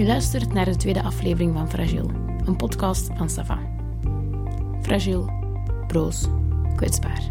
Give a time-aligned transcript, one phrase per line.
[0.00, 2.08] Je luistert naar de tweede aflevering van Fragile,
[2.44, 3.58] een podcast van Sava.
[4.82, 5.24] Fragile,
[5.86, 6.26] broos,
[6.76, 7.22] kwetsbaar.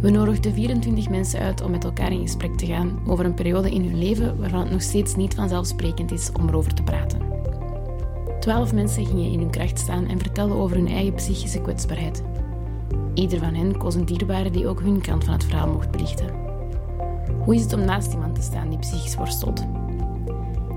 [0.00, 3.70] We nodigden 24 mensen uit om met elkaar in gesprek te gaan over een periode
[3.70, 7.20] in hun leven waarvan het nog steeds niet vanzelfsprekend is om erover te praten.
[8.40, 12.22] Twaalf mensen gingen in hun kracht staan en vertelden over hun eigen psychische kwetsbaarheid.
[13.14, 16.30] Ieder van hen koos een dierbare die ook hun kant van het verhaal mocht belichten.
[17.44, 19.81] Hoe is het om naast iemand te staan die psychisch worstelt?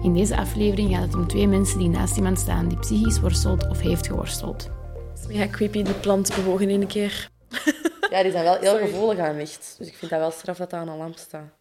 [0.06, 3.70] In deze aflevering gaat het om twee mensen die naast iemand staan die psychisch worstelt
[3.70, 4.70] of heeft geworsteld.
[5.10, 7.30] Het is mega creepy, de plant bewogen in een keer.
[8.10, 9.76] Ja, die zijn wel heel gevoelig aan licht.
[9.78, 11.54] Dus ik vind dat wel straf dat dat aan een lamp staat.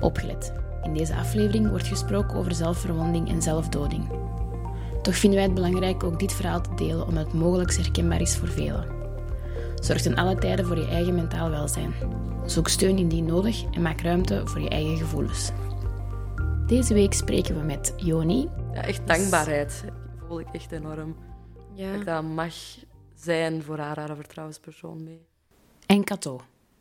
[0.00, 0.52] Opgelet.
[0.82, 4.08] In deze aflevering wordt gesproken over zelfverwonding en zelfdoding.
[5.02, 8.36] Toch vinden wij het belangrijk ook dit verhaal te delen omdat het mogelijk herkenbaar is
[8.36, 8.86] voor velen.
[9.74, 11.94] Zorg ten alle tijden voor je eigen mentaal welzijn.
[12.46, 15.52] Zoek steun indien nodig en maak ruimte voor je eigen gevoelens.
[16.70, 18.48] Deze week spreken we met Joni.
[18.72, 19.84] Ja, echt dankbaarheid
[20.26, 21.16] voel ik echt enorm.
[21.74, 21.90] Ja.
[21.90, 22.54] Dat ik dat mag
[23.14, 25.26] zijn voor haar, haar vertrouwenspersoon mee.
[25.86, 26.40] En Kato.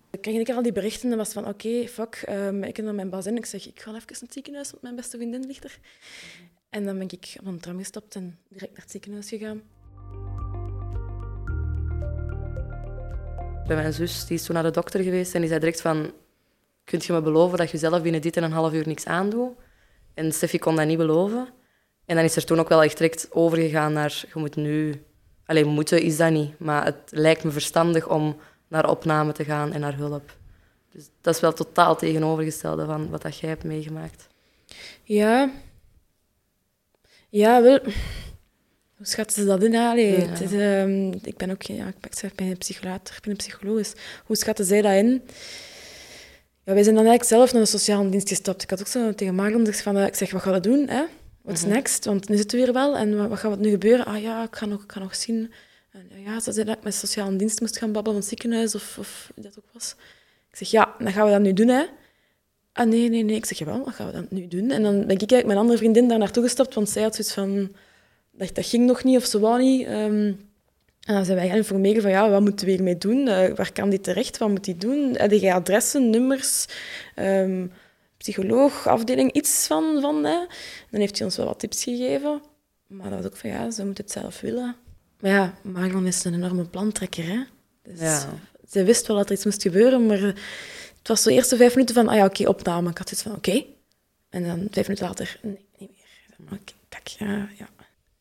[0.10, 2.96] Ik kreeg keer al die berichten en was van, oké, fuck, ehm, ik heb naar
[2.96, 3.38] mijn bazin.
[3.38, 5.80] Ik zeg, ik ga even naar het ziekenhuis, want mijn beste vriendin ligt er.
[6.70, 9.62] En dan ben ik op een tram gestapt en direct naar het ziekenhuis gegaan.
[13.68, 16.12] Bij mijn zus, die is toen naar de dokter geweest en die zei direct van...
[16.84, 19.52] Kunt je me beloven dat je zelf binnen dit en een half uur niks aandoet?
[20.14, 21.48] En Steffi kon dat niet beloven.
[22.06, 24.24] En dan is er toen ook wel echt direct overgegaan naar...
[24.34, 25.04] Je moet nu...
[25.46, 26.60] Alleen moeten is dat niet.
[26.60, 28.38] Maar het lijkt me verstandig om
[28.68, 30.38] naar opname te gaan en naar hulp.
[30.92, 34.28] Dus dat is wel totaal tegenovergestelde van wat dat jij hebt meegemaakt.
[35.04, 35.52] Ja.
[37.30, 37.80] Ja, wel...
[38.98, 39.76] Hoe schatten ze dat in?
[39.76, 40.28] Allee, Ja.
[40.28, 43.38] het is, ehm, ik ben ook ja, ik ben, ik een psycholater, ik ben een
[43.38, 43.88] psycholoog.
[44.26, 45.22] Hoe schatten zij dat in?
[46.70, 48.64] Ja, wij zijn dan eigenlijk zelf naar de sociale dienst gestapt.
[48.64, 50.88] Ik had ook zo tegen Marlon gezegd van, eh, ik zeg, wat gaan we doen?
[50.88, 51.04] Hè?
[51.42, 52.06] What's next?
[52.06, 52.98] Want nu zitten we weer wel.
[52.98, 54.06] En wat, wat gaat er nu gebeuren?
[54.06, 55.52] Ah ja, ik ga nog, ik ga nog zien.
[55.92, 58.40] En, ja, ze zei dat ik met de sociale dienst moest gaan babbelen van het
[58.40, 59.96] ziekenhuis of, of dat ook was.
[60.52, 61.86] Ik zeg, ja, dan gaan we dat nu doen, hè.
[62.74, 63.36] Ah, nee, nee, nee.
[63.36, 64.72] Ik zeg, jawel, wat gaan we dan nu doen?
[64.72, 67.34] En dan ben ik eigenlijk mijn andere vriendin daar naartoe gestapt, want zij had zoiets
[67.34, 67.76] van...
[68.32, 69.88] Dat, dat ging nog niet, of ze wou niet.
[69.88, 70.34] Ehm,
[71.10, 73.28] en dan zijn wij gaan informeren van, ja, wat moeten we hiermee doen?
[73.28, 74.38] Eh, waar kan die terecht?
[74.38, 75.16] Wat moet die doen?
[75.18, 76.66] Heb jij adressen, nummers,
[77.16, 77.68] ehm,
[78.18, 80.02] psycholoog, afdeling, iets van?
[80.02, 80.46] van hè?
[80.90, 82.42] Dan heeft hij ons wel wat tips gegeven.
[82.88, 84.76] Maar dat was ook van, ja, ze moet het zelf willen.
[85.20, 87.44] Maar ja, Marlon is een enorme plantrekker, hè.
[87.84, 88.30] Dus Ja.
[88.68, 90.22] zij wist wel dat er iets moest gebeuren, maar
[90.98, 92.90] het was de eerste vijf minuten van, ah ja, oké, opname.
[92.90, 93.66] Ik had zoiets van, oké.
[94.30, 95.90] En dan vijf minuten later, nee, niet
[96.38, 96.60] meer.
[96.60, 97.70] Oké, kijk, ja, ja.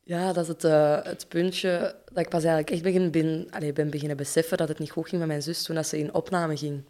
[0.09, 3.73] Ja, dat is het, eh, het puntje dat ik pas eigenlijk echt begin, ben, allee,
[3.73, 6.15] ben beginnen beseffen dat het niet goed ging met mijn zus toen dat ze in
[6.15, 6.85] opname ging.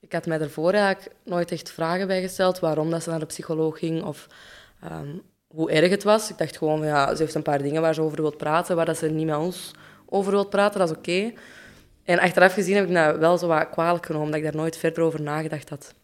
[0.00, 3.26] Ik had mij daarvoor eigenlijk nooit echt vragen bij gesteld waarom dat ze naar de
[3.26, 4.26] psycholoog ging of
[4.80, 5.08] ehm,
[5.46, 6.30] hoe erg het was.
[6.30, 8.86] Ik dacht gewoon, ja, ze heeft een paar dingen waar ze over wil praten, waar
[8.86, 9.70] dat ze niet met ons
[10.06, 11.32] over wil praten, dat is oké.
[12.04, 14.76] En achteraf gezien heb ik dat wel zo wat kwalijk genomen, dat ik daar nooit
[14.76, 15.94] verder over nagedacht had.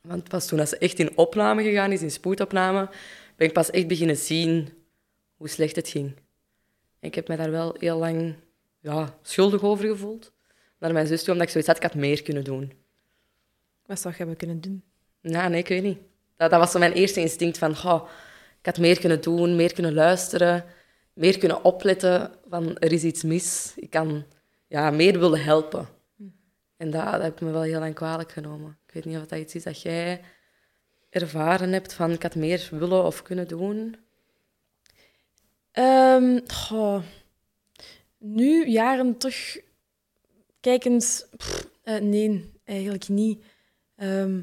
[0.00, 2.88] Want pas toen dat ze echt in opname gegaan is, in spoedopname,
[3.36, 4.79] ben ik pas echt beginnen zien
[5.40, 6.16] hoe slecht het ging.
[6.98, 8.34] Ik heb me daar wel heel lang
[8.80, 10.32] ja, schuldig over gevoeld.
[10.78, 12.72] Naar mijn zus toe, omdat ik zoiets had, ik had meer kunnen doen.
[13.86, 14.82] Wat zou je hebben kunnen doen?
[15.20, 15.98] Ja, nee, ik weet niet.
[16.36, 18.08] Dat, dat was zo mijn eerste instinct van, goh,
[18.58, 20.64] ik had meer kunnen doen, meer kunnen luisteren,
[21.12, 23.72] meer kunnen opletten van, er is iets mis.
[23.76, 24.24] Ik kan
[24.66, 25.88] ja, meer willen helpen.
[26.76, 28.78] En dat, dat heb ik me wel heel lang kwalijk genomen.
[28.86, 30.20] Ik weet niet of dat iets is dat jij
[31.10, 33.96] ervaren hebt van, ik had meer willen of kunnen doen.
[35.72, 37.02] Ehm, goh.
[38.18, 39.58] Nu, jaren terug,
[40.60, 43.44] kijkend, pff, eh, nee, eigenlijk niet.
[43.96, 44.40] Ehm,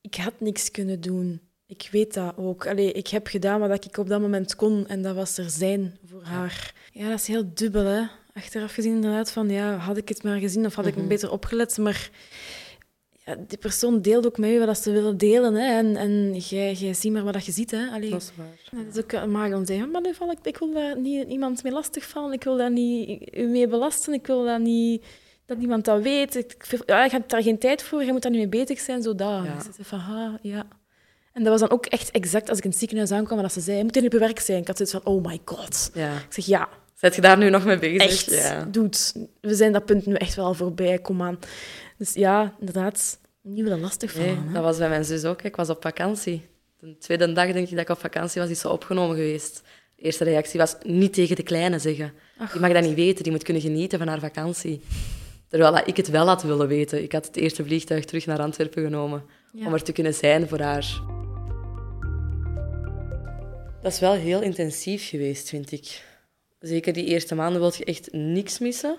[0.00, 1.40] ik had niks kunnen doen.
[1.66, 2.66] Ik weet dat ook.
[2.66, 5.98] Allee, ik heb gedaan wat ik op dat moment kon en dat was er zijn
[6.04, 6.74] voor haar.
[6.92, 8.02] Ja, dat is heel dubbel, hè.
[8.32, 11.30] Achteraf gezien inderdaad van, ja, had ik het maar gezien of had ik me beter
[11.30, 12.10] opgelet, maar
[13.28, 15.76] ja, die persoon deelt ook met je wat ze willen delen, hè.
[15.78, 17.86] En, en jij, jij ziet maar wat dat je ziet, hè.
[17.92, 18.10] Allee.
[18.10, 18.84] Dat is waar.
[18.84, 21.62] Dat is ook een Marion zeggen, maar nu val ik, ik wil daar niet iemand
[21.62, 25.04] mee lastigvallen, ik wil daar niet u mee belasten, ik wil daar niet,
[25.46, 26.36] dat niemand dat weet.
[26.36, 29.02] Ik, ja, je hebt daar geen tijd voor, je moet daar niet mee bezig zijn,
[29.02, 29.44] zo dat.
[29.44, 29.54] Ja.
[29.54, 30.66] Dus van, ha, ja.
[31.32, 33.52] En dat was dan ook echt exact als ik in het ziekenhuis aankwam en dat
[33.52, 34.60] ze zei, je moet hier niet op je werk zijn.
[34.60, 35.90] Ik had zoiets van, oh my god.
[35.94, 36.14] Ja.
[36.14, 38.02] Ik zeg, ja, Zet je daar nu nog mee bezig?
[38.02, 38.30] echt,
[39.40, 41.38] we zijn dat punt nu echt wel voorbij, kom aan.
[41.98, 44.34] Dus ja, inderdaad, niet lastigvallen.
[44.34, 44.52] Nee, hè.
[44.52, 45.42] dat was bij mijn zus ook.
[45.42, 46.46] Ik was op vakantie.
[46.80, 49.62] De tweede dag denk ik dat ik op vakantie was, is ze opgenomen geweest.
[49.96, 52.12] De eerste reactie was niet tegen de kleine zeggen.
[52.52, 54.80] Die mag dat niet weten, die moet kunnen genieten van haar vakantie.
[55.48, 57.02] Terwijl dat ik het wel had willen weten.
[57.02, 59.22] Ik had het eerste vliegtuig terug naar Antwerpen genomen
[59.52, 59.66] Ja.
[59.66, 61.00] om er te kunnen zijn voor haar.
[63.82, 66.02] Dat is wel heel intensief geweest, vind ik.
[66.60, 68.96] Zeker die eerste maanden wil je echt niks missen.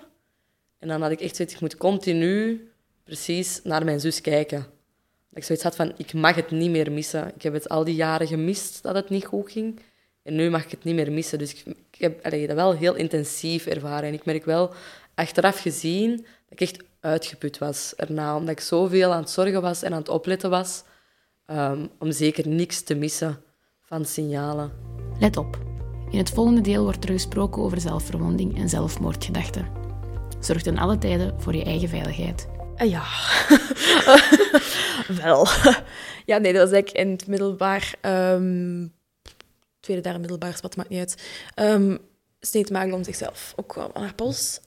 [0.78, 2.69] En dan had ik echt zoiets, ik moet continu
[3.10, 4.58] precies naar mijn zus kijken.
[4.58, 7.32] Dat ik zoiets had van, ik mag het niet meer missen.
[7.34, 9.80] Ik heb het al die jaren gemist dat het niet goed ging.
[10.22, 11.38] En nu mag ik het niet meer missen.
[11.38, 14.08] Dus ik, heb dat wel heel intensief ervaren.
[14.08, 14.72] En ik merk wel,
[15.14, 18.36] achteraf gezien, dat ik echt uitgeput was erna.
[18.36, 20.82] Omdat ik zoveel aan het zorgen was en aan het opletten was.
[21.46, 23.42] Um, om zeker niks te missen
[23.80, 24.72] van signalen.
[25.20, 25.58] Let op.
[26.10, 29.68] In het volgende deel wordt er gesproken over zelfverwonding en zelfmoordgedachten.
[30.40, 32.58] Zorg ten alle tijden voor je eigen veiligheid.
[32.82, 33.04] Uh, ja,
[35.22, 35.46] wel.
[36.30, 37.94] ja, nee, dat was eigenlijk in het middelbaar.
[38.02, 38.92] Um,
[39.80, 41.16] tweede, derde middelbaar, wat maakt niet uit.
[41.54, 41.98] Um,
[42.72, 44.60] maken om zichzelf, ook aan haar pols.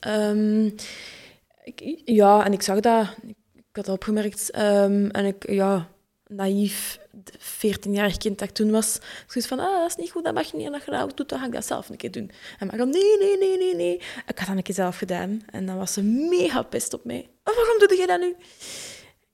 [1.64, 3.16] Ik, ja, en ik zag dat.
[3.22, 4.52] Ik, ik had dat opgemerkt.
[4.52, 5.88] en ik, ja,
[6.28, 7.00] naïef
[7.40, 9.00] 14-jarig kind dat ik toen was.
[9.34, 10.66] Dus van, ah, dat is niet goed, dat mag je niet.
[10.66, 12.32] En als je dat doet, dan ga ik dat zelf een keer doen.
[12.60, 13.96] En maar nee, nee, nee, nee, nee.
[14.28, 15.42] Ik had dat een keer zelf gedaan.
[15.50, 17.30] En dan was ze mega pest op mij.
[17.64, 18.36] Waarom doe je dat nu?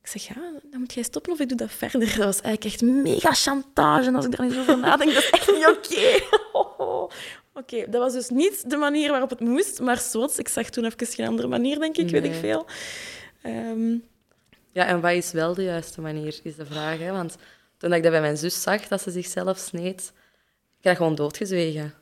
[0.02, 2.00] Ik zeg, ja, dan moet jij stoppen of ik doe dat verder.
[2.00, 4.08] Dat was eigenlijk echt mega chantage.
[4.08, 6.24] En als ik daar niet over nadenk, dat is echt niet oké.
[7.54, 10.38] Oké, dat was dus niet de manier waarop het moest, maar soort.
[10.38, 12.66] Ik zag toen even geen andere manier, denk ik, weet ik veel.
[13.46, 14.04] Um,
[14.72, 17.00] ja, en wat is wel de juiste manier, is de vraag.
[17.00, 17.12] Hè?
[17.12, 17.36] Want
[17.78, 20.14] toen ik dat bij mijn zus zag, dat ze zichzelf sneed,
[20.80, 21.94] ik had gewoon doodgezwegen.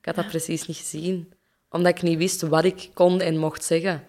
[0.00, 1.32] Ik had dat precies niet gezien.
[1.70, 4.04] Omdat ik niet wist wat ik kon en mocht zeggen.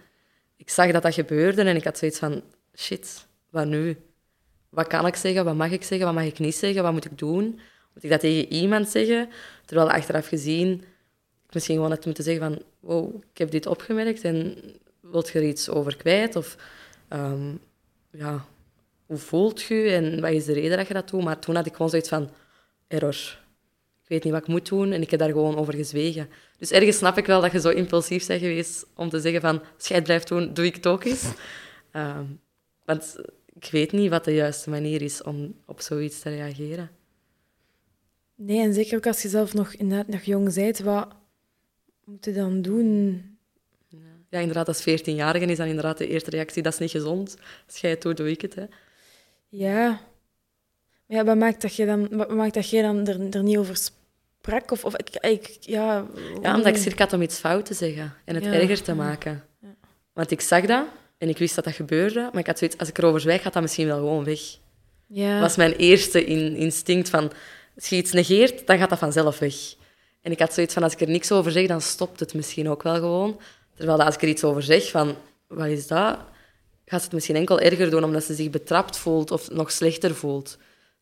[0.60, 2.42] Ik zag dat dat gebeurde en ik had zoiets van,
[2.76, 3.96] shit, wat nu?
[4.68, 5.44] Wat kan ik zeggen?
[5.44, 6.06] Wat mag ik zeggen?
[6.06, 6.82] Wat mag ik niet zeggen?
[6.82, 7.44] Wat moet ik doen?
[7.94, 9.28] Moet ik dat tegen iemand zeggen?
[9.64, 10.72] Terwijl achteraf gezien,
[11.46, 14.56] ik misschien gewoon had moeten zeggen van, wow, ik heb dit opgemerkt en
[15.00, 16.36] wilt je er iets over kwijt?
[16.36, 16.56] Of
[17.08, 17.60] um,
[18.10, 18.44] ja,
[19.06, 21.24] hoe voelt je en wat is de reden dat je dat doet?
[21.24, 22.30] Maar toen had ik gewoon zoiets van,
[22.86, 23.38] error.
[24.02, 26.28] Ik weet niet wat ik moet doen en ik heb daar gewoon over gezwegen.
[26.60, 29.62] Dus ergens snap ik wel dat je zo impulsief bent geweest om te zeggen van,
[29.76, 31.24] scheid blijft doen, doe ik het ook eens.
[31.90, 32.24] Ehm,
[32.84, 33.16] want
[33.54, 36.90] ik weet niet wat de juiste manier is om op zoiets te reageren.
[38.34, 41.08] Nee, en zeker ook als je zelf nog, inderdaad nog jong bent, wat
[42.04, 43.24] moet je dan doen?
[44.28, 47.36] ja, inderdaad, als 14-jarige is dan inderdaad de eerste reactie, dat is niet gezond.
[47.66, 48.54] Als jij het doet, doe ik het.
[48.54, 48.64] Hè.
[49.48, 50.00] Ja.
[51.06, 53.76] ja, wat maakt dat je dan, wat maakt dat jij dan er, er niet over
[54.40, 54.70] sprak?
[54.70, 56.06] Of, of ik, ik, ja,
[56.42, 59.44] ja, omdat ik circa had om iets fout te zeggen en het erger te maken.
[59.60, 59.68] Ja.
[60.12, 60.84] Want ik zag dat
[61.18, 63.52] en ik wist dat dat gebeurde, maar ik had zoiets, als ik erover zwijg, gaat
[63.52, 64.40] dat misschien wel gewoon weg.
[65.06, 65.32] Ja.
[65.32, 67.32] Dat was mijn eerste in, instinct van,
[67.74, 69.54] als je iets negeert, dan gaat dat vanzelf weg.
[70.20, 72.68] En ik had zoiets van, als ik er niks over zeg, dan stopt het misschien
[72.68, 73.40] ook wel gewoon.
[73.74, 75.16] Terwijl als ik er iets over zeg, van
[75.46, 76.18] wat is dat,
[76.84, 80.14] gaat ze het misschien enkel erger doen omdat ze zich betrapt voelt of nog slechter
[80.14, 80.58] voelt.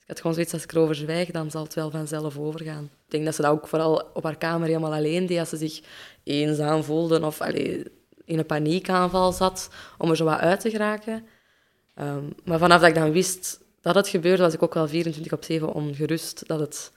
[0.08, 2.84] Ik had gewoon zoiets, als ik erover zwijg, dan zal het wel vanzelf overgaan.
[2.84, 5.56] Ik denk dat ze dat ook vooral op haar kamer helemaal alleen deed, als ze
[5.56, 5.80] zich
[6.22, 7.84] eenzaam voelde of allee,
[8.24, 9.68] in een paniekaanval zat,
[9.98, 11.24] om er zo wat uit te geraken.
[12.00, 15.32] Um, maar vanaf dat ik dan wist dat het gebeurde, was ik ook wel 24
[15.32, 16.92] op 7 ongerust dat het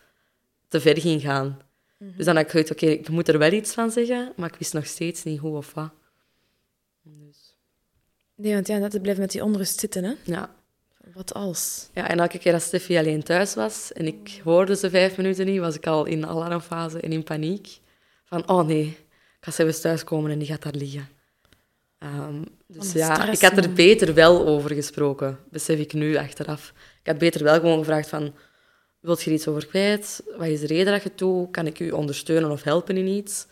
[0.68, 1.62] te ver ging gaan.
[1.98, 2.16] Mhm.
[2.16, 4.60] Dus dan had ik gedacht, oké, ik moet er wel iets van zeggen, maar ik
[4.60, 5.92] wist nog steeds niet hoe of wat.
[7.04, 7.56] Dus.
[8.36, 10.14] Nee, want ja, dat blijft met die onrust zitten, hè?
[10.24, 10.60] Ja.
[11.14, 11.90] Wat als?
[11.94, 15.46] Ja, en elke keer als Steffi alleen thuis was en ik hoorde ze vijf minuten
[15.46, 17.80] niet, was ik al in alarmfase en in paniek.
[18.26, 21.10] Van, oh nee, ik ga ze eens thuiskomen en die gaat daar liggen.
[22.00, 26.74] Um, dus ja, ik had er beter wel over gesproken, besef ik nu achteraf.
[27.02, 28.34] Ik had beter wel gewoon gevraagd van,
[29.02, 30.24] Wilt je er iets over kwijt?
[30.38, 31.52] Wat is de reden dat je doet?
[31.52, 33.46] Kan ik u ondersteunen of helpen in iets?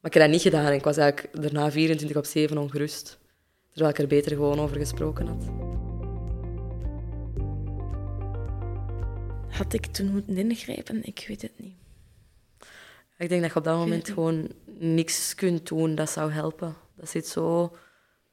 [0.00, 3.18] Maar ik heb dat niet gedaan en ik was eigenlijk daarna 24 op 7 ongerust.
[3.70, 5.87] Terwijl ik er beter gewoon over gesproken had.
[9.58, 11.04] Had ik toen moeten ingrijpen?
[11.04, 11.76] Ik weet het niet.
[13.18, 14.48] Ik denk dat je op dat moment gewoon
[14.78, 16.76] niks kunt doen dat zou helpen.
[16.96, 17.76] Dat zit zo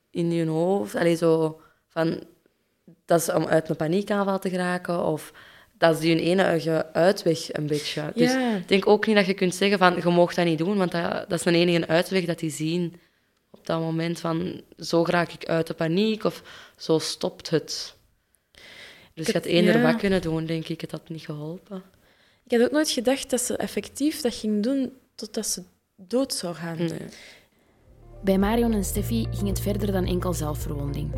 [0.09, 0.95] in je hoofd.
[0.95, 2.23] Allee, zo van,
[3.05, 5.33] dat is om uit een paniekaanval te geraken of
[5.77, 8.11] dat is die enige uitweg een beetje.
[8.15, 10.77] Dus ik denk ook niet dat je kunt zeggen van je mag dat niet doen,
[10.77, 12.99] want dat, dat is een enige uitweg dat die zien
[13.49, 16.43] op dat moment van zo raak ik uit de paniek of
[16.77, 17.95] zo stopt het.
[19.15, 20.81] Dus je had eender wat kunnen doen, denk ik.
[20.81, 21.83] Het had niet geholpen.
[22.43, 25.63] Ik had ook nooit gedacht dat ze effectief dat ging doen totdat ze
[25.95, 26.77] dood zou gaan.
[28.23, 31.11] Bij Marion en Steffi ging het verder dan enkel zelfverwonding.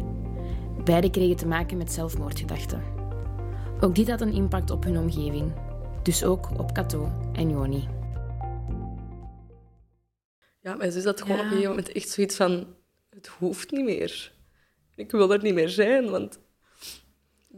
[0.83, 2.83] Beiden kregen te maken met zelfmoordgedachten.
[3.79, 5.53] Ook dit had een impact op hun omgeving,
[6.03, 7.87] dus ook op Kato en Joni.
[10.61, 12.75] Ja, mijn zus had gewoon op een gegeven moment echt zoiets van...
[13.09, 14.31] Het hoeft niet meer.
[14.95, 16.39] Ik wil er niet meer zijn, want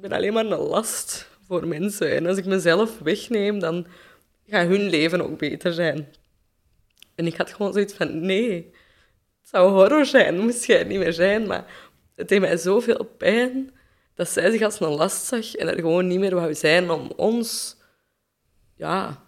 [0.01, 2.15] ben alleen maar een last voor mensen.
[2.15, 3.87] En als ik mezelf wegneem, dan
[4.47, 6.07] gaat hun leven ook beter zijn.
[7.15, 8.53] En ik had gewoon zoiets van, nee,
[9.39, 11.47] het zou horror zijn, moest jij niet meer zijn.
[11.47, 11.65] Maar
[12.15, 13.73] het deed mij zoveel pijn
[14.15, 17.11] dat zij zich als een last zag en er gewoon niet meer wou zijn om
[17.15, 17.77] ons
[18.75, 19.23] ja,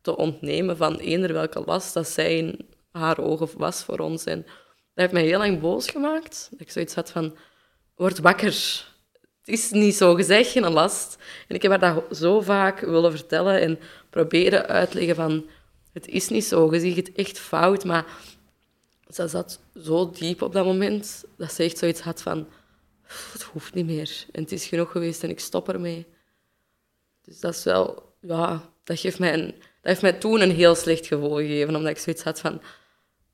[0.00, 4.24] te ontnemen van eender welke last dat zij in haar ogen was voor ons.
[4.24, 4.50] En dat
[4.94, 6.48] heeft mij heel lang boos gemaakt.
[6.50, 7.36] Dat ik zoiets had van,
[7.94, 8.94] word wakker.
[9.46, 11.16] Het is niet zo gezegd, geen last.
[11.48, 13.78] En ik heb haar dat zo vaak willen vertellen en
[14.10, 15.46] proberen uitleggen van,
[15.92, 18.06] het is niet zo, je ziet het echt fout, maar
[19.08, 22.48] ze zat zo diep op dat moment dat ze echt zoiets had van,
[23.32, 24.24] het hoeft niet meer.
[24.32, 26.06] En het is genoeg geweest en ik stop ermee.
[27.22, 30.74] Dus dat is wel, ja, dat, geeft mij een, dat heeft mij toen een heel
[30.74, 32.62] slecht gevoel gegeven, omdat ik zoiets had van,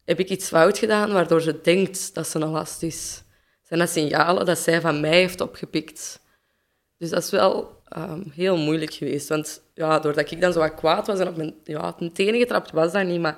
[0.04, 3.23] heb ik iets fout gedaan waardoor ze denkt dat ze een last is?
[3.73, 6.21] Zijn dat signalen dat zij van mij heeft opgepikt?
[6.99, 9.29] Dus dat is wel um, heel moeilijk geweest.
[9.29, 12.71] Want ja, doordat ik dan zo wat kwaad was en op mijn, ja, tenen getrapt,
[12.71, 13.21] was dat niet.
[13.21, 13.37] Maar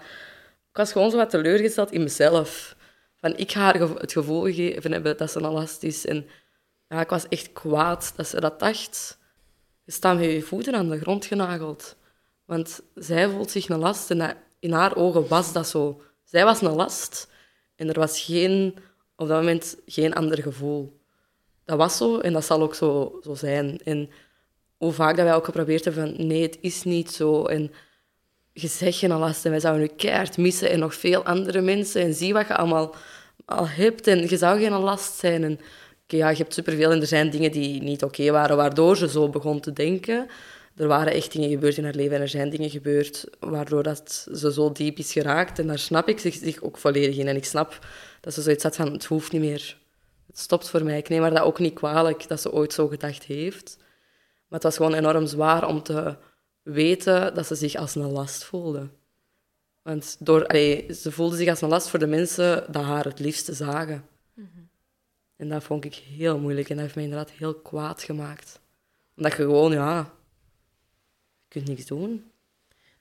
[0.70, 2.76] ik was gewoon zo wat teleurgesteld in mezelf.
[3.16, 6.06] Van, ik ga haar het gevoel gegeven hebben dat ze een last is.
[6.06, 6.26] En
[6.88, 9.18] ja, ik was echt kwaad dat ze dat dacht.
[9.84, 11.96] Je staat met je voeten aan de grond genageld.
[12.44, 16.02] Want zij voelt zich een last en in haar ogen was dat zo.
[16.24, 17.28] Zij was een last
[17.76, 18.78] en er was geen,
[19.16, 21.00] op dat moment geen ander gevoel.
[21.64, 23.80] Dat was zo en dat zal ook zo, zo zijn.
[23.84, 24.10] En
[24.76, 27.44] hoe vaak dat wij ook geprobeerd hebben van nee, het is niet zo.
[27.44, 27.72] En
[28.52, 31.60] je zegt je een last en wij zouden je keihard missen en nog veel andere
[31.60, 32.02] mensen.
[32.02, 32.94] En zie wat je allemaal
[33.44, 35.44] al hebt en je zou geen last zijn.
[35.44, 35.60] En
[36.06, 39.28] ja, je hebt superveel en er zijn dingen die niet oké waren, waardoor ze zo
[39.28, 40.26] begon te denken.
[40.76, 44.28] Er waren echt dingen gebeurd in haar leven en er zijn dingen gebeurd waardoor dat
[44.34, 45.58] ze zo diep is geraakt.
[45.58, 47.28] En daar snap ik zich ook volledig in.
[47.28, 47.78] En ik snap
[48.24, 49.78] dat ze zoiets had van, het hoeft niet meer.
[50.26, 50.98] Het stopt voor mij.
[50.98, 53.76] Ik neem haar dat ook niet kwalijk dat ze ooit zo gedacht heeft.
[54.48, 56.16] Maar het was gewoon enorm zwaar om te
[56.62, 58.88] weten dat ze zich als een last voelde.
[59.82, 63.18] Want door, allee, ze voelde zich als een last voor de mensen die haar het
[63.18, 64.08] liefste zagen.
[65.36, 68.60] En dat vond ik heel moeilijk en dat heeft mij inderdaad heel kwaad gemaakt.
[69.16, 72.30] Omdat je gewoon, ja, je kunt niks doen.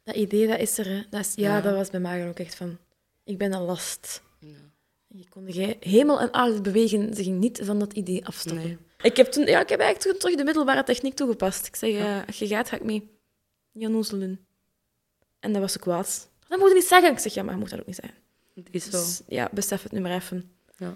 [0.04, 0.86] Dat idee, dat is er.
[0.86, 1.04] Hè.
[1.10, 2.78] Dat is, ja, dat was bij mij ook echt van,
[3.24, 4.22] ik ben een last.
[4.40, 4.73] Ja.
[5.16, 8.80] Je kon de hemel en aarde bewegen, ze ging niet van dat idee afstappen.
[9.02, 11.68] Ik heb, toen, ja, ik heb eigenlijk toen terug de middelbare techniek toegepast.
[11.68, 12.20] Ik zeg, ja.
[12.20, 13.12] uh, als je gaat, ga ik mee.
[13.72, 14.46] Doen.
[15.40, 16.30] En dat was ze kwaad.
[16.48, 17.12] Dat moet je niet zeggen.
[17.12, 18.18] Ik zeg, ja, maar je moet dat ook niet zeggen.
[18.56, 18.92] Het is zo.
[18.92, 20.52] Dus, ja, besef het nu maar even.
[20.78, 20.96] Ja.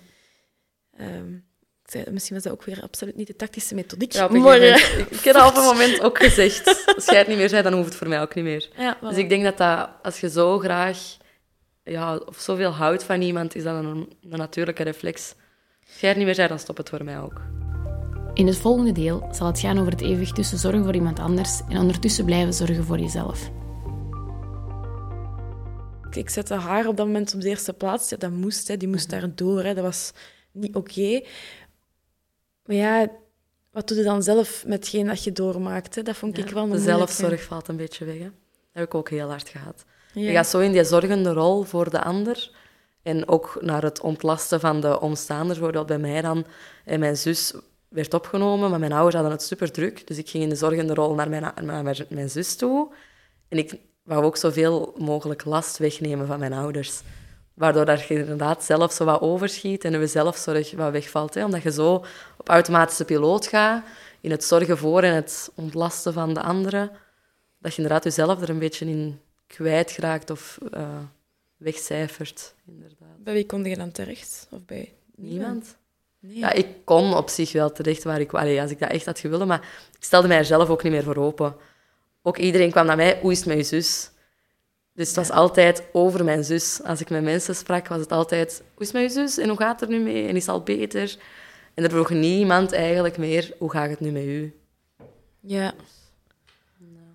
[0.99, 1.45] Um,
[1.83, 4.11] ik zei, misschien was dat ook weer absoluut niet de tactische methodiek.
[4.11, 4.61] Ja, maar,
[5.17, 7.73] ik heb al op een moment ook gezegd, als jij het niet meer zei, dan
[7.73, 8.69] hoeft het voor mij ook niet meer.
[8.77, 11.17] Ja, Dus ik denk dat, dat als je zo graag
[11.87, 15.35] ja, of zoveel houdt van iemand, is dat een, een natuurlijke reflex.
[15.87, 17.41] Als jij het niet meer zei, dan stopt het voor mij ook.
[18.33, 21.61] In het volgende deel zal het gaan over het evenwicht tussen zorgen voor iemand anders
[21.69, 23.49] en ondertussen blijven zorgen voor jezelf.
[26.11, 28.09] Ik zette haar op dat moment op de eerste plaats.
[28.09, 28.77] Ja, dat moest, hè.
[28.77, 29.63] die moest daar door.
[29.63, 29.73] Hè.
[29.73, 30.11] Dat was
[30.51, 31.21] niet oké.
[32.65, 33.11] Maar ja,
[33.71, 35.95] wat doe je dan zelf met hetgeen dat je doormaakt?
[35.95, 36.03] Hè?
[36.03, 38.17] Dat vond ik wel een De zelfzorg valt een beetje weg.
[38.17, 38.23] Hè?
[38.23, 38.33] Dat
[38.71, 39.85] heb ik ook heel hard gehad.
[40.25, 42.51] Je gaat zo in die zorgende rol voor de ander.
[43.01, 46.45] En ook naar het ontlasten van de omstaanders, bijvoorbeeld bij mij dan.
[46.85, 47.53] En mijn zus
[47.87, 50.07] werd opgenomen, maar mijn ouders hadden het super druk.
[50.07, 52.93] Dus ik ging in de zorgende rol naar mijn, naar mijn zus toe.
[53.49, 57.01] En ik wou ook zoveel mogelijk last wegnemen van mijn ouders.
[57.53, 61.33] Waardoor dat je inderdaad zelf zo wat overschiet en je zelfzorg wat wegvalt.
[61.33, 61.45] Hè?
[61.45, 62.05] Omdat je zo
[62.37, 63.83] op automatische piloot gaat,
[64.21, 66.91] in het zorgen voor en het ontlasten van de anderen,
[67.59, 70.99] dat je inderdaad jezelf er een beetje in kwijtraakt of uh,
[71.57, 72.53] wegcijfert.
[72.67, 73.23] Inderdaad.
[73.23, 74.47] Bij wie kon je dan terecht?
[74.51, 75.77] Of bij niemand?
[76.19, 76.37] Nee.
[76.37, 78.33] Ja, ik kon op zich wel terecht waar ik...
[78.33, 79.61] Allee, als ik dat echt had gewillen, maar
[79.97, 81.55] ik stelde mij er zelf ook niet meer voor open.
[82.21, 84.11] Ook iedereen kwam naar mij, hoe is het met je zus?
[84.93, 86.83] Dus het was altijd over mijn zus.
[86.83, 88.63] Als ik met mensen sprak, was het altijd...
[88.73, 89.37] Hoe is het met je zus?
[89.37, 90.27] En hoe gaat het er nu mee?
[90.27, 91.17] En is het al beter?
[91.73, 94.55] En er vroeg niemand eigenlijk meer, hoe gaat het nu met u?
[95.39, 95.73] Ja.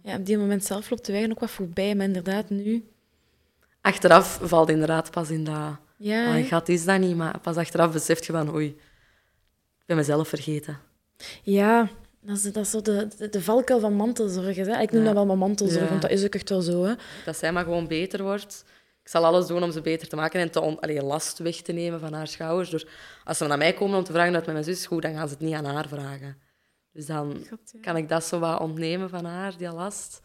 [0.03, 2.85] Ja, op die moment zelf loopt de weg ook wat voorbij, maar inderdaad nu...
[3.81, 5.77] Achteraf valt inderdaad pas in dat...
[5.97, 6.39] Ja.
[6.39, 10.29] Oh, gat is dat niet, maar pas achteraf beseft je van, oei, ik ben mezelf
[10.29, 10.79] vergeten.
[11.43, 11.89] Ja,
[12.21, 14.57] dat is, dat is zo de, de, de valkuil van mantelzorg.
[14.57, 14.81] Hè?
[14.81, 16.85] Ik noem dat wel mijn mantelzorg, want dat is ook echt wel zo.
[16.85, 16.95] Hè?
[17.25, 18.65] Dat zij maar gewoon beter wordt.
[19.03, 21.57] Ik zal alles doen om ze beter te maken en te on, allee, last weg
[21.57, 22.71] te nemen van haar schouders.
[22.71, 22.87] Dus
[23.25, 25.29] als ze naar mij komen om te vragen uit met mijn zus, goed, dan gaan
[25.29, 26.37] ze het niet aan haar vragen.
[26.93, 27.47] Dus dan
[27.81, 30.21] kan ik dat zo wat ontnemen van haar, die last.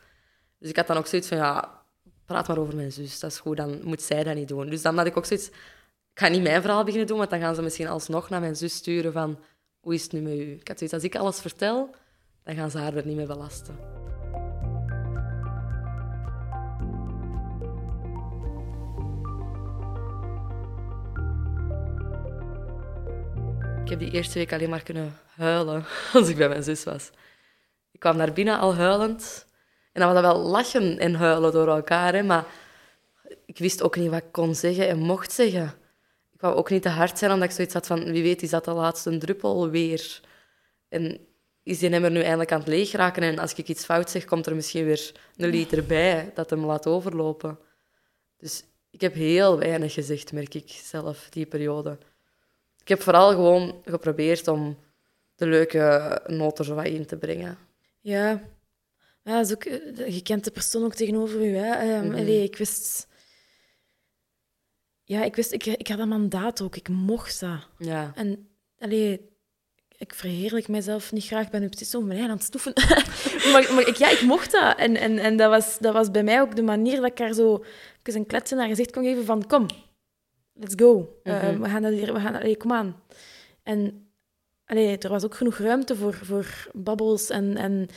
[0.60, 1.82] Dus ik had dan ook zoiets van, ja,
[2.26, 3.20] praat maar over mijn zus.
[3.20, 4.70] Dat is goed, dan moet zij dat niet doen.
[4.70, 5.48] Dus dan had ik ook zoiets...
[5.48, 8.56] Ik ga niet mijn verhaal beginnen doen, want dan gaan ze misschien alsnog naar mijn
[8.56, 9.40] zus sturen van
[9.80, 10.52] hoe is het nu met u?
[10.52, 11.96] Ik had zoiets, als ik alles vertel,
[12.44, 13.97] dan gaan ze haar er niet mee belasten.
[24.00, 27.10] Heb die eerste week alleen maar kunnen huilen als ik bij mijn zus was.
[27.92, 29.46] Ik kwam naar binnen al huilend.
[29.94, 32.14] En dan was dat wel lachen en huilen door elkaar.
[32.14, 32.46] Hè, maar
[33.46, 35.74] ik wist ook niet wat ik kon zeggen en mocht zeggen.
[36.34, 38.12] Ik wou ook niet te hard zijn, omdat ik zoiets had van...
[38.12, 40.22] Wie weet, is dat de laatste druppel weer?
[40.90, 41.20] En
[41.64, 43.24] is die nummer nu eindelijk aan het leeg raken?
[43.24, 46.66] En als ik iets fout zeg, komt er misschien weer een liter bij dat hem
[46.66, 47.60] laat overlopen.
[48.38, 51.98] Dus ik heb heel weinig gezegd, merk ik zelf, die periode.
[52.88, 54.78] Ik heb vooral gewoon geprobeerd om
[55.36, 57.58] de leuke noten zo wat in te brengen.
[58.00, 58.30] Ja.
[59.24, 61.56] ja dat is ook, eh, je kent de persoon ook tegenover u.
[61.56, 62.02] Hè.
[62.02, 62.16] Mhm.
[62.16, 63.08] allee, ik wist...
[65.04, 65.52] Ja, ik wist...
[65.52, 66.76] Ik, ik had een mandaat ook.
[66.76, 67.68] Ik mocht dat.
[67.78, 68.12] Ja.
[68.16, 69.30] En allee,
[69.98, 71.46] ik verheerlijk mezelf niet graag.
[71.46, 72.74] Ik ben nu precies zo mijn aan het stoeven.
[73.52, 74.78] maar maar ik, ja, ik mocht dat.
[74.78, 77.34] En, en, en dat, was, dat was bij mij ook de manier dat ik haar
[77.34, 77.64] zo
[78.04, 79.68] eens een klets in haar gezicht kon geven van kom,
[80.60, 81.20] let's go.
[81.24, 81.62] Eh, Mhm.
[81.62, 83.02] we gaan dat hier, we gaan, allee, kom aan.
[83.64, 84.08] En
[84.66, 87.88] allee, er was ook genoeg ruimte voor, voor babbels en, en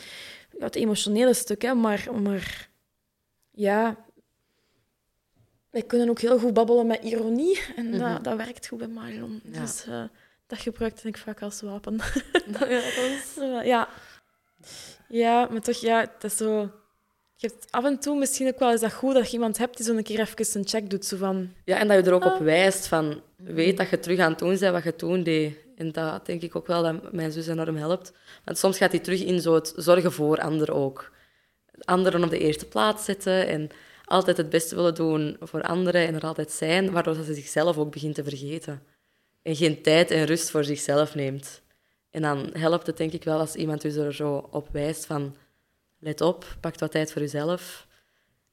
[0.58, 1.62] het emotionele stuk.
[1.62, 2.68] Hè, maar, maar
[3.50, 3.96] ja,
[5.70, 7.62] wij kunnen ook heel goed babbelen met ironie.
[7.76, 7.98] En Mhm.
[7.98, 9.40] dat, dat werkt goed bij Marion.
[9.44, 9.60] Ja.
[9.60, 10.04] Dus eh,
[10.46, 11.96] dat gebruikte ik vaak als wapen.
[11.96, 12.68] Ja, dat
[13.38, 13.88] Eh, ja.
[15.08, 16.70] ja, maar toch, ja, het is zo...
[17.40, 19.76] Je hebt af en toe misschien ook wel eens dat goed dat je iemand hebt
[19.76, 21.04] die zo een keer even een check doet.
[21.04, 22.40] Zo van, Ja, en dat je er ook op Ah.
[22.40, 25.56] wijst van, weet dat je terug aan het doen bent wat je toen deed.
[25.76, 28.12] En dat denk ik ook wel dat mijn zus enorm helpt.
[28.44, 31.10] Want soms gaat hij terug in zo het zorgen voor anderen ook.
[31.80, 33.68] Anderen op de eerste plaats zetten en
[34.04, 37.90] altijd het beste willen doen voor anderen en er altijd zijn, waardoor ze zichzelf ook
[37.92, 38.82] begint te vergeten.
[39.42, 41.62] En geen tijd en rust voor zichzelf neemt.
[42.10, 45.34] En dan helpt het denk ik wel als iemand dus er zo op wijst van,
[46.00, 47.86] let op, pak wat tijd voor jezelf.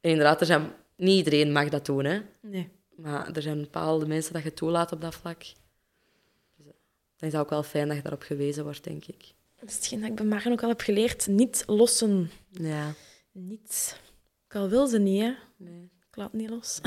[0.02, 2.22] En inderdaad, er zijn, niet iedereen mag dat doen, hè.
[2.42, 2.70] nee.
[2.96, 5.40] Maar er zijn bepaalde mensen dat je toelaat op dat vlak.
[5.40, 6.72] Dus, eh,
[7.18, 9.34] dan is het ook wel fijn dat je daarop gewezen wordt, denk ik.
[9.60, 11.28] Dat is hetgeen dat ik bij Marion ook al heb geleerd.
[11.28, 12.32] Niet lossen.
[12.52, 12.94] Ja.
[13.32, 14.00] Niet.
[14.48, 15.34] Ik al wil ze niet, hè.
[15.58, 15.92] Nee.
[16.10, 16.80] Ik laat niet los.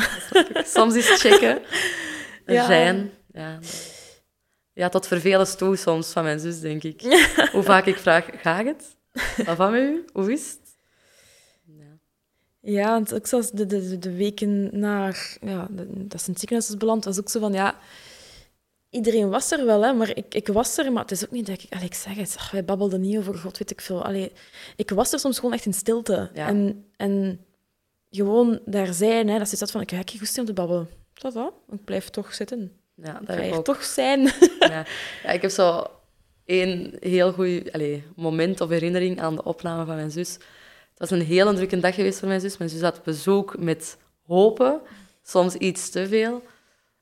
[0.65, 1.63] Soms is het checken.
[2.45, 2.67] Er Ja.
[2.67, 3.11] zijn.
[3.33, 3.59] Ja,
[4.73, 7.01] ja, tot vervelens toe soms van mijn zus, denk ik.
[7.53, 8.97] Hoe vaak ik vraag, gaat het?
[9.47, 10.05] Wat van met u?
[10.13, 10.77] Hoe is het?
[11.65, 11.99] Ja.
[12.61, 15.37] Ja, want ook zoals de, de, de weken naar...
[15.41, 17.53] Ja, de- dat ze in het ziekenhuis is beland, was ook zo van...
[17.53, 17.79] Ja,
[18.91, 20.93] iedereen was er wel, hè, maar ik, ik was er.
[20.93, 21.73] Maar het is ook niet dat ik...
[21.73, 24.05] Allee, ik zeg het, ach, wij babbelden niet over god weet ik veel.
[24.05, 24.33] Allee,
[24.77, 26.31] ik was er soms gewoon echt in stilte.
[26.35, 26.47] Ja.
[26.47, 27.45] En, en
[28.11, 29.81] gewoon daar zijn, hè, dat ze zat van...
[29.81, 30.89] Ik heb geen goesting om te babbelen.
[31.13, 31.53] Dat dat.
[31.71, 32.73] Ik blijf toch zitten.
[32.95, 34.21] Ja, Ik dat ga ik hier toch zijn.
[34.59, 34.85] Ja.
[35.23, 35.87] ja, ik heb zo
[36.51, 37.71] één heel goed
[38.17, 40.33] moment of herinnering aan de opname van mijn zus.
[40.91, 42.57] Het was een heel drukke dag geweest voor mijn zus.
[42.57, 44.81] Mijn zus had bezoek met hopen,
[45.23, 46.43] soms iets te veel.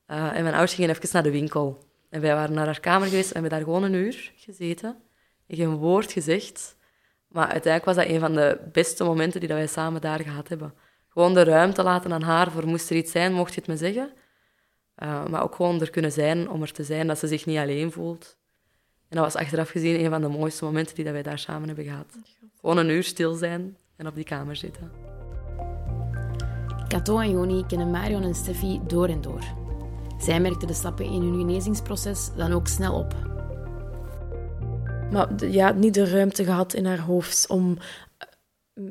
[0.07, 1.79] Eh, en mijn ouders gingen even naar de winkel.
[2.11, 4.97] En wij waren naar haar kamer geweest en hebben daar gewoon een uur gezeten.
[5.47, 6.77] En geen woord gezegd.
[7.29, 10.75] Maar uiteindelijk was dat een van de beste momenten die wij samen daar gehad hebben.
[11.09, 13.77] Gewoon de ruimte laten aan haar voor moest er iets zijn, mocht je het me
[13.77, 14.13] zeggen.
[15.03, 17.59] Uh, maar ook gewoon er kunnen zijn om er te zijn, dat ze zich niet
[17.59, 18.38] alleen voelt.
[19.09, 21.67] En dat was achteraf gezien een van de mooiste momenten die dat wij daar samen
[21.67, 22.07] hebben gehad.
[22.61, 24.91] Gewoon een uur stil zijn en op die kamer zitten.
[26.89, 29.43] Cato en Joni kennen Marion en Steffi door en door.
[30.19, 33.15] Zij merkten de stappen in hun genezingsproces dan ook snel op.
[35.11, 37.79] Maar ja, niet de ruimte gehad in haar hoofd om,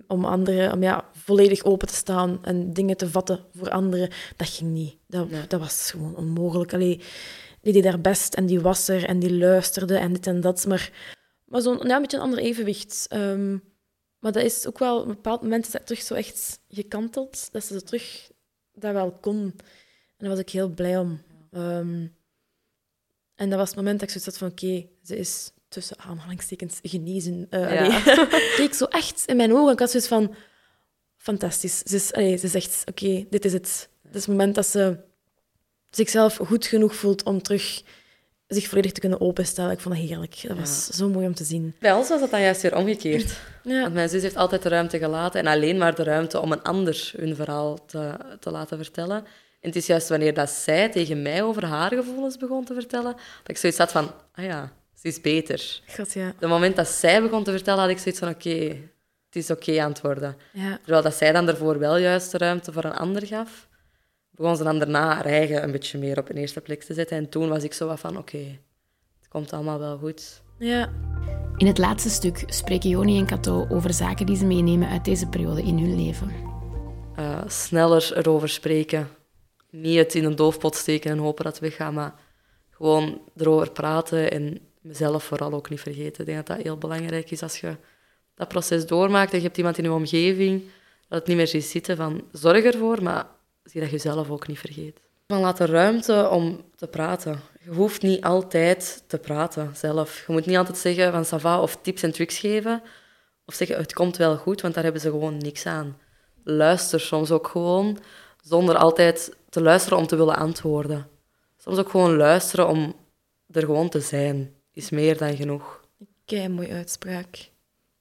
[0.08, 4.10] om anderen, om ja, volledig open te staan en dingen te vatten voor anderen.
[4.36, 4.97] Dat ging niet.
[5.08, 5.47] Dat, Nee.
[5.47, 6.73] dat was gewoon onmogelijk.
[6.73, 7.01] Allee,
[7.73, 10.65] die deed haar best en die was er en die luisterde en dit en dat.
[10.65, 10.91] Maar,
[11.45, 13.06] maar zo'n ja, een beetje een ander evenwicht.
[13.10, 13.58] Ehm,
[14.19, 17.49] maar dat is ook wel, op een bepaald moment is dat terug zo echt gekanteld,
[17.51, 18.30] dat ze zo terug
[18.73, 19.38] dat wel kon.
[20.17, 21.21] En daar was ik heel blij om.
[21.51, 22.08] Ehm,
[23.36, 26.80] en dat was het moment dat ik zoiets had van, oké, ze is tussen aanhalingstekens
[26.82, 27.47] genezen.
[27.49, 28.01] Eh, Ja.
[28.58, 29.73] keek zo echt in mijn ogen.
[29.73, 30.36] Ik had zoiets van,
[31.15, 31.80] fantastisch.
[31.80, 33.89] Ze, is, allee, ze zegt, oké, dit is het.
[34.03, 35.06] Dit is het moment dat ze
[35.89, 37.82] zichzelf goed genoeg voelt om terug
[38.47, 39.71] zich volledig te kunnen openstellen.
[39.71, 40.43] Ik vond het heerlijk.
[40.47, 41.76] Dat was zo mooi om te zien.
[41.80, 43.39] Bij ons was dat dan juist weer omgekeerd.
[43.63, 43.82] Ja.
[43.82, 46.62] Want mijn zus heeft altijd de ruimte gelaten en alleen maar de ruimte om een
[46.62, 49.17] ander hun verhaal te, te laten vertellen.
[49.60, 53.12] En het is juist wanneer dat zij tegen mij over haar gevoelens begon te vertellen,
[53.13, 55.82] dat ik zoiets had van, ah ja, ze is beter.
[55.95, 56.28] God, ja.
[56.28, 58.65] Op het moment dat zij begon te vertellen, had ik zoiets van, oké,
[59.26, 60.38] het is oké aan het worden.
[60.54, 60.78] Ja.
[60.78, 63.67] Terwijl dat zij dan daarvoor wel juist de ruimte voor een ander gaf,
[64.38, 67.17] begon ze dan daarna haar eigen een beetje meer op een eerste plek te zetten.
[67.17, 68.60] En toen was ik zo wat van, oké,
[69.19, 70.41] het komt allemaal wel goed.
[70.60, 70.89] Ja.
[71.58, 75.28] In het laatste stuk spreken Joni en Cato over zaken die ze meenemen uit deze
[75.28, 76.32] periode in hun leven.
[77.15, 79.08] Eh, sneller erover spreken.
[79.69, 82.13] Niet het in een doofpot steken en hopen dat het weggaat, maar
[82.69, 86.19] gewoon erover praten en mezelf vooral ook niet vergeten.
[86.19, 87.76] Ik denk dat dat heel belangrijk is als je
[88.36, 90.62] dat proces doormaakt en je hebt iemand in je omgeving
[91.08, 93.26] dat het niet meer ziet zitten van zorg ervoor, maar
[93.73, 94.99] dat je jezelf ook niet vergeet.
[95.27, 97.39] Van laat de ruimte om te praten.
[97.63, 100.23] Je hoeft niet altijd te praten zelf.
[100.27, 102.82] Je moet niet altijd zeggen van sava of tips en tricks geven.
[103.45, 105.97] Of zeggen het komt wel goed, want daar hebben ze gewoon niks aan.
[106.43, 107.97] Luister soms ook gewoon,
[108.41, 111.08] zonder altijd te luisteren om te willen antwoorden.
[111.58, 112.95] Soms ook gewoon luisteren om
[113.51, 115.82] er gewoon te zijn, is meer dan genoeg.
[116.25, 117.49] Kei mooie uitspraak.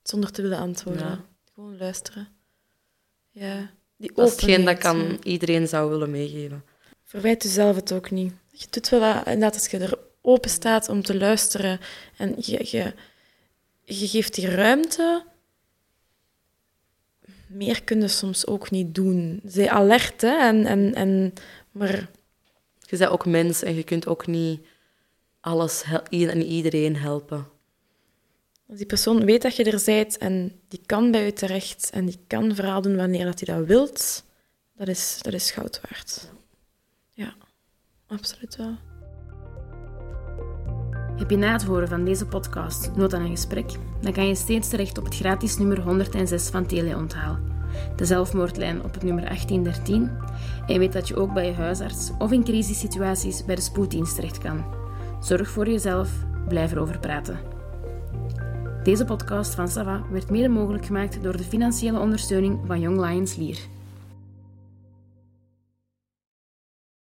[0.02, 1.06] Zonder te willen antwoorden.
[1.06, 1.24] Ja.
[1.54, 2.28] Gewoon luisteren.
[3.30, 6.64] Ja, die Dat is hetgeen dat iedereen zou willen meegeven.
[7.04, 8.32] Verwijt jezelf het ook niet.
[8.50, 11.80] Je doet wel dat, inderdaad, als je er open staat om te luisteren
[12.16, 12.94] en je, je,
[13.84, 15.24] je geeft die ruimte,
[17.46, 19.40] meer kun je soms ook niet doen.
[19.44, 21.32] Zij alert, hè, en, en, en,
[21.70, 22.10] maar
[22.78, 24.60] Je bent ook mens en je kunt ook niet
[25.40, 27.46] alles en iedereen helpen.
[28.68, 32.06] Als die persoon weet dat je er bent en die kan bij je terecht en
[32.06, 34.24] die kan verhaal doen wanneer dat hij dat wilt,
[34.76, 36.30] dat is, dat is goud waard.
[37.10, 37.34] Ja,
[38.06, 38.76] absoluut wel.
[41.16, 43.70] Heb je na het horen van deze podcast nood aan een gesprek?
[44.00, 47.38] Dan kan je steeds terecht op het gratis nummer 106 van Teleonthaal.
[47.96, 50.10] De zelfmoordlijn op het nummer 1813.
[50.66, 54.38] En weet dat je ook bij je huisarts of in crisissituaties bij de spoeddienst terecht
[54.38, 54.64] kan.
[55.20, 56.10] Zorg voor jezelf,
[56.48, 57.55] blijf erover praten.
[58.86, 63.36] Deze podcast van Sava werd mede mogelijk gemaakt door de financiële ondersteuning van Young Lions
[63.36, 63.58] Lier.